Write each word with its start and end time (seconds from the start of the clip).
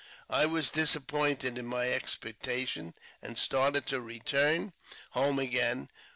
I 0.31 0.47
was 0.47 0.71
disappointed 0.71 1.59
in 1.59 1.67
my 1.67 1.89
expectation, 1.91 2.95
and 3.21 3.37
started 3.37 3.85
to 3.85 4.01
return 4.01 4.73
home 5.11 5.37
again. 5.37 5.89